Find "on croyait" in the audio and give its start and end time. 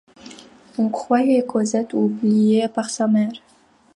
0.79-1.45